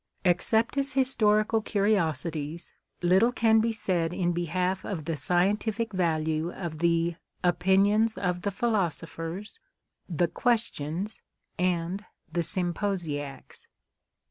[0.25, 6.79] Except as historical curiosities, little can be said in behalf of the scientific value of
[6.79, 7.17] the"
[7.53, 9.59] Opinions of the Philosophers,"
[10.09, 11.21] the" Questions,"
[11.59, 12.03] and
[12.33, 13.67] the" Symposiacs."